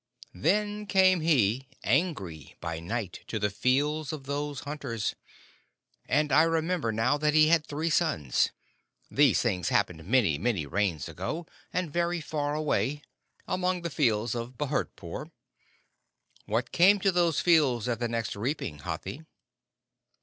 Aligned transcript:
Then 0.33 0.87
came 0.87 1.19
he, 1.19 1.67
angry, 1.83 2.55
by 2.59 2.79
night 2.79 3.19
to 3.27 3.37
the 3.37 3.51
fields 3.51 4.11
of 4.11 4.23
those 4.23 4.61
hunters. 4.61 5.13
And 6.07 6.31
I 6.31 6.41
remember 6.41 6.91
now 6.91 7.19
that 7.19 7.35
he 7.35 7.49
had 7.49 7.67
three 7.67 7.91
sons. 7.91 8.49
These 9.11 9.43
things 9.43 9.69
happened 9.69 10.03
many, 10.07 10.39
many 10.39 10.65
Rains 10.65 11.07
ago, 11.07 11.45
and 11.71 11.93
very 11.93 12.19
far 12.19 12.55
away 12.55 13.03
among 13.47 13.83
the 13.83 13.91
fields 13.91 14.33
of 14.33 14.57
Bhurtpore. 14.57 15.29
What 16.47 16.71
came 16.71 16.97
to 17.01 17.11
those 17.11 17.39
fields 17.39 17.87
at 17.87 17.99
the 17.99 18.07
next 18.07 18.35
reaping, 18.35 18.79
Hathi?" 18.79 19.23